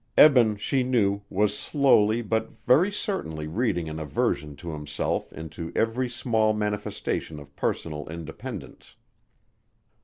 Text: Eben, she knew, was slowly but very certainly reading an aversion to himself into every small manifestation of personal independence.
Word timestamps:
Eben, 0.17 0.57
she 0.57 0.81
knew, 0.81 1.21
was 1.29 1.55
slowly 1.55 2.23
but 2.23 2.49
very 2.65 2.91
certainly 2.91 3.45
reading 3.47 3.87
an 3.87 3.99
aversion 3.99 4.55
to 4.55 4.71
himself 4.71 5.31
into 5.31 5.71
every 5.75 6.09
small 6.09 6.53
manifestation 6.53 7.39
of 7.39 7.55
personal 7.55 8.09
independence. 8.09 8.95